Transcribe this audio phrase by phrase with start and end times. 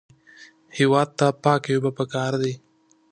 [0.77, 2.53] هېواد ته پاکې اوبه پکار دي